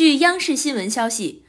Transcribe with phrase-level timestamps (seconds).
[0.00, 1.44] 据央视新闻消息，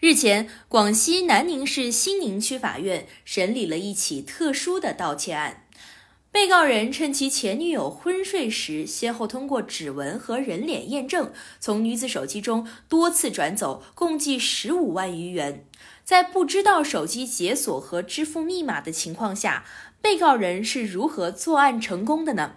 [0.00, 5.66] 日前，广西南宁市兴宁区法院审理了一起特殊的盗窃案。
[6.32, 11.30] 被告人趁其前女友昏睡时，先后通过指纹和人脸验证，
[11.60, 15.66] 从女子手机中多次转走共计十五万余元。
[16.02, 19.66] 在不知道手机解锁和支付密码的情况下，
[20.00, 22.54] 被告人是如何作案成功的呢？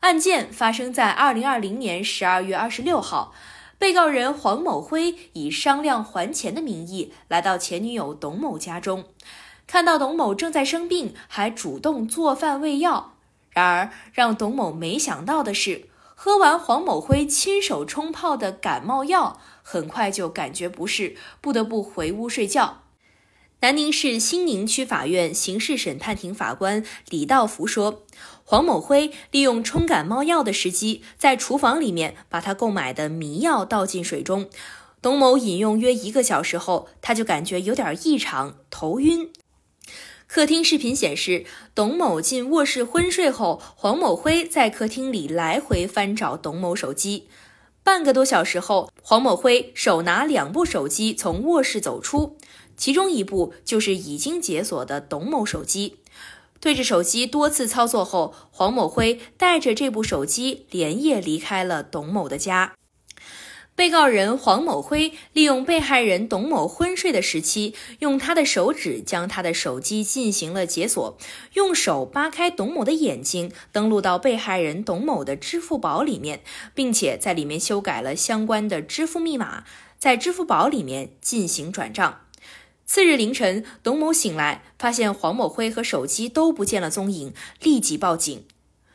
[0.00, 3.32] 案件发生在二零二零年十二月二十六号，
[3.78, 9.04] 被告人黄某辉以商量还钱的名义来到前女友董某家中。
[9.66, 13.14] 看到董某正在生病，还主动做饭喂药。
[13.50, 22.82] 然而，让董某没想到的是，喝完黄某辉亲手冲泡的感冒药，很快就感觉不适，不得不回屋睡觉。
[23.60, 28.04] 南宁市兴宁区法院刑事审判庭法官李道福说，
[28.44, 34.48] 黄某辉利用冲感冒药的时机，在厨房里面把他购买的迷药倒进水中。
[35.02, 39.28] 董某饮用约一个小时后，他就感觉有点异常，头晕。
[40.28, 47.26] 客厅视频显示，董某进卧室昏睡后，黄某辉在客厅里来回翻找董某手机。
[47.82, 52.36] 半个多小时后，黄某辉手拿两部手机从卧室走出，
[52.78, 55.96] 其中一部就是已经解锁的董某手机。
[56.60, 62.72] 对着手机多次操作后，黄某辉带着这部手机连夜离开了董某的家。
[63.76, 71.16] 被告人黄某辉利用被害人董某昏睡的时期，用他的手指将他的手机进行了解锁，
[71.52, 76.40] 用手扒开董某的眼睛，登录到被害人董某的支付宝里面，
[76.74, 79.62] 并且在里面修改了相关的支付密码，
[79.96, 82.22] 在支付宝里面进行转账。
[82.90, 88.46] 次日凌晨，董某醒来，发现黄某辉和手机都不见了踪影，立即报警。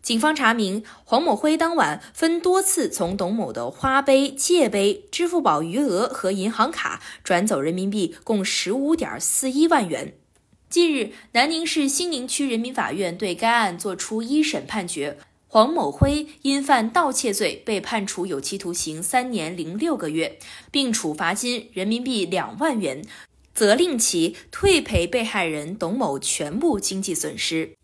[0.00, 10.14] 警方查明，黄某辉当晚分多次从董某的花呗、借呗、支付宝余额和银行卡转走人民币共十五点四一万元。
[10.70, 20.38] 近日，南宁市兴宁区人民法院对该案作出一审判决，黄某辉因犯盗窃罪被判处有期徒刑三年零六个月，
[20.70, 23.04] 并处罚金人民币两万元，
[23.54, 27.76] 责令其退赔被害人董某全部经济损失。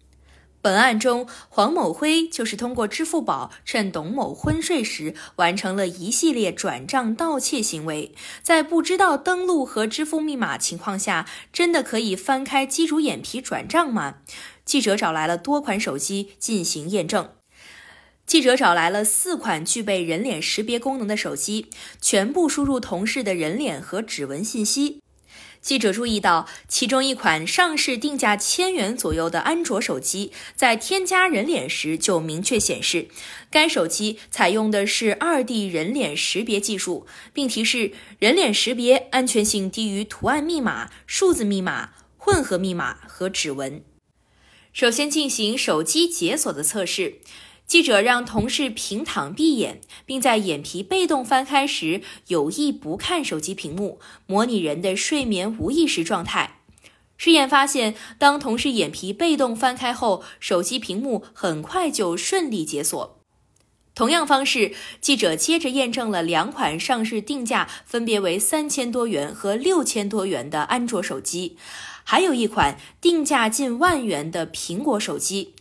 [0.63, 8.13] 本案中，黄某辉就是通过支付宝趁董某昏睡时，完成了一系列转账盗窃行为。
[8.43, 14.17] 在不知道登录和支付密码情况下，真的可以翻开机主眼皮转账吗？
[14.67, 17.31] 记者找来了多款手机进行验证。
[18.27, 21.69] 记者找来了四款具备人脸识别功能的手机，
[22.03, 25.01] 全部输入同事的人脸和指纹信息。
[25.61, 33.09] 记者注意到，其中一款上市定价千元左右的安卓手机，在添加人脸时就明确显示，
[33.51, 43.85] 该手机采用的是二 D 人脸识别技术，并提示人脸识别安全性低于图案密码、数字密码、混合密码和指纹。
[44.73, 47.19] 首先进行手机解锁的测试。
[47.71, 56.57] 记者让同事平躺闭眼，并在眼皮被动翻开时有意不看手机屏幕，模拟人的睡眠无意识状态。
[57.17, 63.21] 试验发现，当同事眼皮被动翻开后，手机屏幕很快就顺利解锁。
[63.95, 71.57] 同样方式，记者接着验证了两款上市定价分别为三千多元和六千多元的安卓手机，
[72.03, 75.55] 还有一款定价近万元的苹果手机。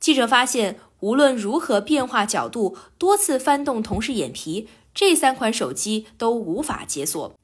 [0.00, 0.78] 记者发现。
[1.04, 7.34] 无论如何变化角度，多次翻动同事眼皮，这三款手机都无法解锁。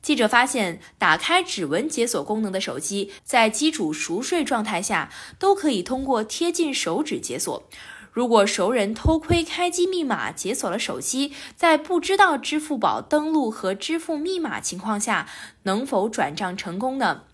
[0.00, 7.68] 记者发现，打开指纹解锁功能的手机，在机主熟睡状态下，都可以通过贴近手指解锁。
[8.10, 15.28] 如果熟人偷窥开机密码解锁了手机，在不知道支付宝登录和支付密码情况下，
[15.64, 17.24] 能否转账成功呢？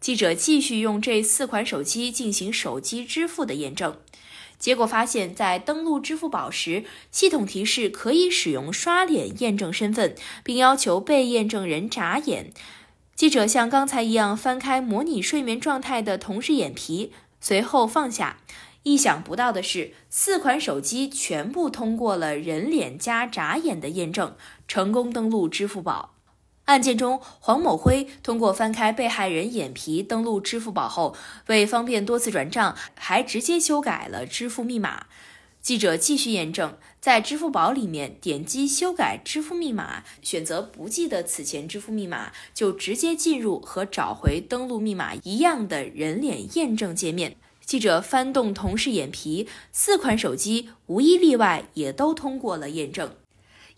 [0.00, 3.98] 记者继续用这四款手机进行手机支付的验证。
[4.62, 10.14] 结果发现，在登录支付宝时，系统提示可以使用刷脸验证身份，
[10.44, 12.52] 并要求被验证人眨眼。
[13.16, 18.38] 记者像刚才一样翻开模拟睡眠状态的同事眼皮，随后放下。
[18.84, 24.36] 意想不到的是，四款手机全部通过了人脸加眨眼的验证，
[24.68, 26.14] 成功登录支付宝。
[26.66, 31.16] 案件中，黄某辉通过翻开被害人眼皮登录支付宝后，
[31.48, 35.06] 为方便多次转账，还直接修改了支付密码。
[35.60, 47.36] 记者继续验证，在支付宝里面点击修改支付密码，选择不记得此前支付密码，就直接进入和找回登录密码一样的人脸验证界面。
[47.64, 53.10] 记者翻动同事眼皮，四款手机无一例外也都通过了验证。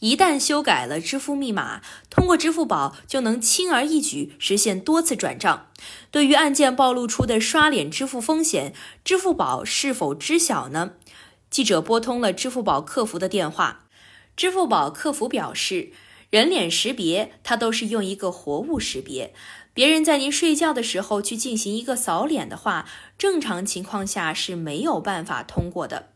[0.00, 1.80] 一旦修改了支付密码，
[2.10, 5.68] 通过支付宝就能轻而易举实现多次转账。
[6.10, 8.74] 对于案件暴露出的刷脸支付风险，
[9.04, 10.92] 支付宝是否知晓呢？
[11.48, 13.86] 记者拨通了支付宝客服的电话，
[14.36, 15.92] 支付宝客服表示，
[16.28, 19.32] 人脸识别它都是用一个活物识别，
[19.72, 22.86] 别人在您睡觉的时候去进行一个扫脸的话，
[23.16, 26.10] 正常情况下是没有办法通过的。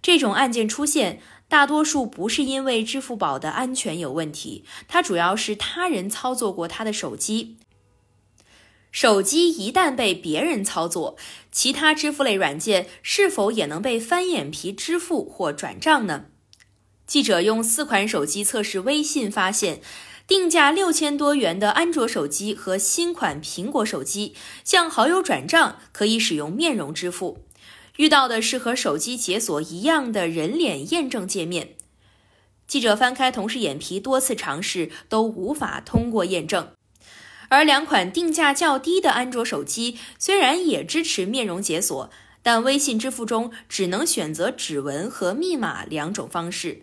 [0.00, 1.20] 这种案件出现。
[1.52, 7.58] 大多数不是因为支付宝的安全有问题，它主要是他人操作过他的手机。
[8.90, 11.14] 手机一旦被别人操作，
[11.50, 16.24] 其他支付类软件是否也能被翻眼皮支付或转账呢？
[17.06, 19.82] 记者用四款手机测试微信，发现
[20.26, 24.34] 定价六千多元的安卓手机和新款苹果手机
[24.64, 27.44] 向好友转账可以使用面容支付。
[27.96, 31.76] 遇到的是和手机解锁一样的人脸验证界面。
[32.66, 36.72] 记者翻开同事眼皮，多次尝试都无法通过验证。
[37.48, 42.10] 而两款定价较低的安卓手机虽然也支持面容解锁，
[42.42, 46.80] 但微信支付中只能选择指纹和密码两种方式。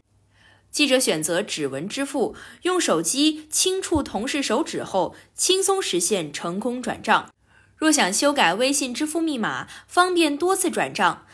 [0.69, 7.31] 记者选择指纹支付，用手机轻触同事手指后，轻松实现成功转账。
[7.79, 11.25] 若想修改微信支付密码，方便多次转账，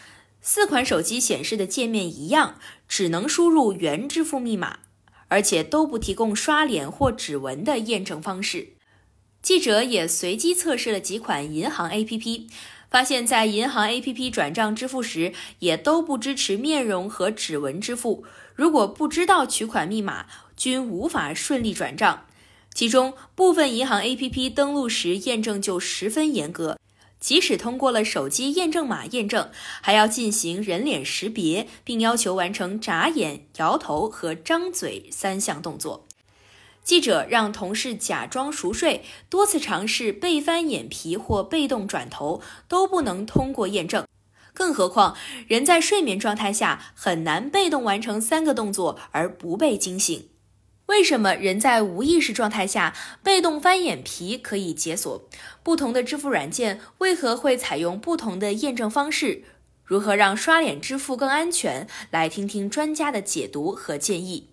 [0.42, 4.78] 四款手机显示的界面一样，只能输入原支付密码，
[5.28, 8.74] 而且都不提供刷脸或指纹的验证方式。
[9.42, 12.48] 记者也随机测试了几款银行 APP，
[12.92, 18.24] 发现，在银行 APP 转账支付时，也都不支持面容和指纹支付。
[18.54, 22.28] 如果不知道取款密码，均无法顺利转账。
[22.76, 26.78] 其中部分银行 APP 登录时验证就十分严格，
[27.22, 29.50] 即使通过了手机验证码验证，
[29.82, 36.06] 还要进行人脸识别，并要求完成眨眼、摇头和张嘴三项动作。
[36.84, 44.06] 记者让同事假装熟睡，多次尝试被翻眼皮或被动转头都不能通过验证，
[44.54, 45.16] 更何况
[45.48, 50.28] 人在睡眠状态下很难被动完成三个动作而不被惊醒。
[50.88, 55.28] 为什么人在无意识状态下被动翻眼皮可以解锁？
[55.64, 59.44] 不同的支付软件为何会采用不同的验证方式？
[59.84, 61.88] 如何让刷脸支付更安全？
[62.12, 64.50] 来听听专家的解读和建议。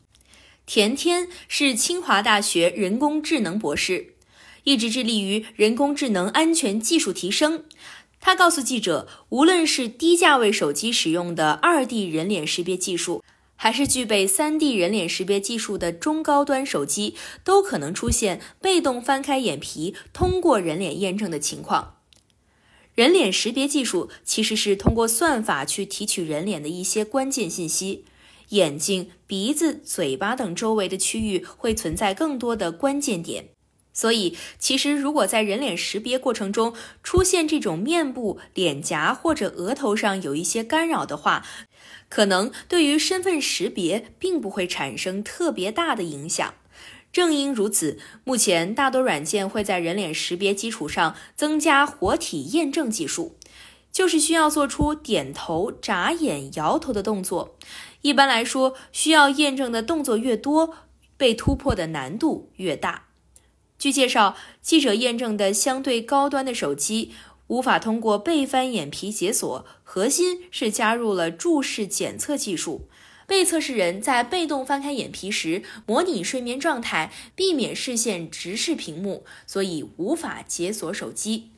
[0.65, 4.15] 田天是清华大学人工智能博士，
[4.65, 7.65] 一直致力于人工智能安全技术提升。
[8.21, 13.23] 他告诉记者，无论是低价位手机使用的二 D 人脸识别技术。
[13.63, 17.15] 还是具备 3D 人脸识别技术的中高端手机，
[17.45, 21.99] 都可能出现被动翻开眼皮通过人脸验证的情况。
[22.97, 28.05] 人脸识别技术其实是通过算法去提取人脸的一些关键信息，
[28.49, 33.51] 眼睛、鼻子、嘴巴等周围的区域会存在更多的关键点。
[33.95, 41.47] 所以，其实如果在人脸识别过程中出现这种面部、脸颊或者额头上有一些干扰的话，
[42.13, 46.53] 可能对于身份识别并不会产生特别大的影响。
[47.11, 53.39] 正因如此，目前大多软件会在人脸识别基础上增加活体验证技术，
[53.91, 57.57] 就是需要做出点头、眨眼、摇头的动作。
[58.03, 60.75] 一般来说，需要验证的动作越多，
[61.17, 63.07] 被突破的难度越大。
[63.79, 67.13] 据介绍，记者验证的相对高端的手机。
[67.53, 72.89] 无法通过背翻眼皮解锁，核心是加入了注视检测技术。
[73.27, 81.51] 被测试人在被动翻开眼皮时，模拟睡眠状态，避免视线直视屏幕，所以无法解锁手机。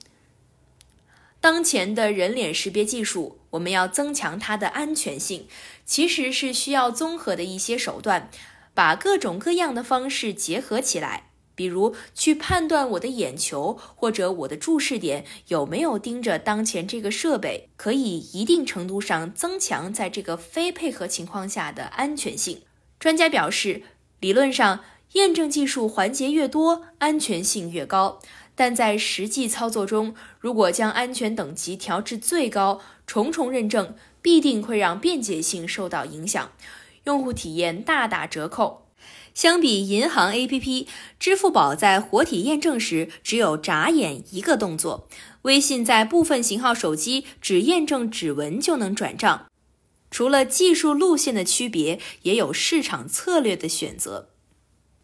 [1.41, 5.47] 当前的人脸识别技术，我们要增强它的安全性，
[5.87, 8.29] 其实是需要综合的一些手段，
[8.75, 11.31] 把各种各样的方式结合起来。
[11.55, 22.63] 比如去判断我的眼球或者我的注视点有没有盯着当前这个设备，可以一定程度上增强在这个非配合情况下的安全性。
[22.99, 23.83] 专家表示，
[24.21, 24.81] 理论上
[25.13, 28.21] 验证技术环节越多，安全性越高，
[28.55, 36.51] 但在实际操作中，如果将安全等级调至最高，重重认证必定会让便捷性受到影响，
[37.05, 38.84] 用户体验大打折扣。
[39.35, 40.87] 相比银行 APP，
[41.19, 45.09] 支付宝在活体验证时只有眨眼一个动作。
[45.43, 49.47] 微信在部分型号手机只验证指纹就能转账。
[50.11, 54.31] 除了技术路线的区别，也有市场策略的选择。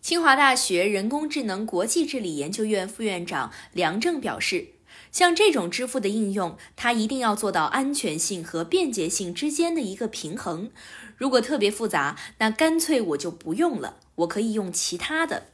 [0.01, 4.69] 清华大学人工智能国际治理研究院副院长梁正表示，
[5.13, 10.71] 像这种支付的应用，它一定要做到安全性和便捷性之间的一个平衡。
[11.17, 15.49] 如果特别复杂，那干脆我就不用了，我可以用其他的。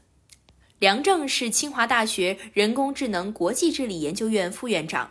[0.79, 5.11] 梁正是清华大学人工智能国际治理研究院副院长，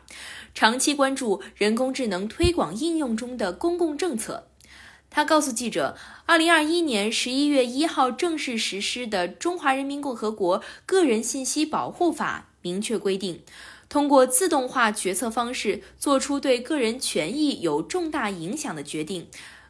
[0.54, 4.48] 长期关注人工智能推广应用中的公共政策。
[5.10, 13.42] 他告诉记者，二零二一年十一月一号正式实施的《中华人民共和国个人信息保护法》明确规定，
[13.88, 19.28] 通过自动化决策方式做出对个人权益有重大影响的决定。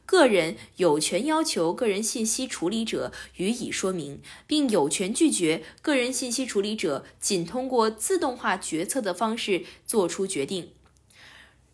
[0.08, 10.70] 个人有权要求个人信息处理者予以说明，并有权拒绝个人信息处理者仅通过自动化决策的方式作出决定。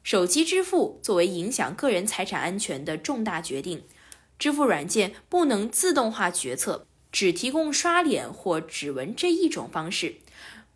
[0.02, 3.84] 手机支付作为影响个人财产安全的重大决定，
[4.40, 10.16] 支付软件不能自动化决策，只提供刷脸或指纹这一种方式。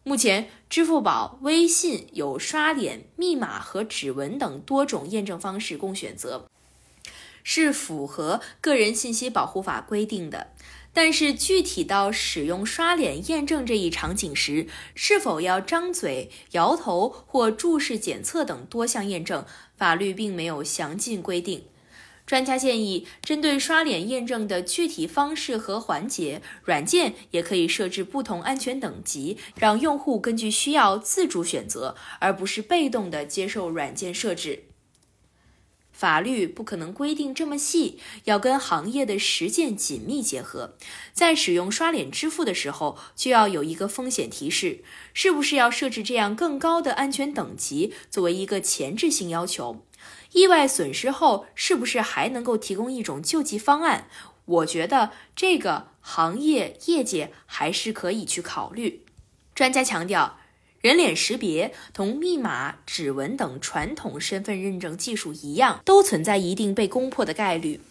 [0.07, 6.45] 目前，支付宝、微信有刷脸、密码和指纹等多种验证方式供选择。
[7.43, 10.51] 是符合个人信息保护法规定的，
[10.93, 19.43] 但是具体到使用刷脸验证这一场景时，是否要张嘴、摇头或注视检测等多项验证，
[19.75, 21.63] 法律并没有详尽规定。
[22.25, 34.63] 专家建议，针对刷脸验证的具体方式和环节，软件也可以设置不同安全等级，让用户根据需要自主选择，而不是被动的接受软件设置。
[35.91, 40.75] 法律不可能规定这么细，要跟行业的实践紧密结合。
[41.13, 49.85] 在使用刷脸支付的时候，就要有一个风险提示，是不是要设置这样更高的安全等级，作为一个前置性要求？
[50.31, 54.07] 意外损失后，是不是还能够提供一种救济方案？
[54.45, 59.05] 我觉得这个行业业界还是可以去考虑。
[59.53, 60.37] 专家强调。
[60.81, 67.81] 人脸识别同密码、指纹等传统身份认证技术一样，都存在一定被攻破的概率。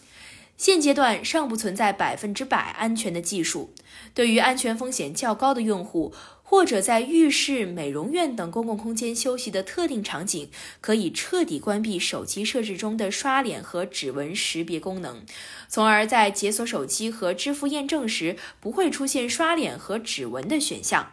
[0.55, 3.73] 现阶段尚不存在百分之百安全的技术。
[4.13, 6.13] 对于安全风险较高的用户，
[6.55, 15.21] 或者在浴室、美容院等公共空间休息的特定场景，可以彻底关闭手机设置中的刷脸和指纹识别功能，
[15.67, 21.11] 从而在解锁手机和支付验证时，不会出现刷脸和指纹的选项。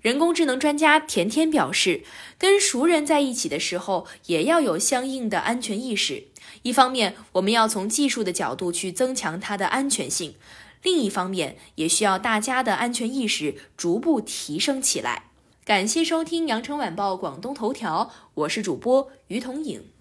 [0.00, 2.02] 人工智能专家田天表示，
[2.38, 6.28] 跟熟人在一起的时候，也要有相应的安全意识。
[6.62, 10.32] 一方面，我们要从技术的角度去增强它的安全性；
[10.84, 15.30] 另一方面，也需要大家的安全意识逐步提升起来。
[15.64, 19.93] 感谢收听羊城晚报广东头条，我是主播于彤颖。